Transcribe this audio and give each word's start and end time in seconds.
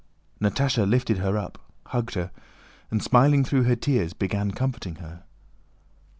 Natásha 0.41 0.89
lifted 0.89 1.19
her 1.19 1.37
up, 1.37 1.59
hugged 1.85 2.15
her, 2.15 2.31
and, 2.89 3.03
smiling 3.03 3.45
through 3.45 3.65
her 3.65 3.75
tears, 3.75 4.13
began 4.13 4.49
comforting 4.49 4.95
her. 4.95 5.25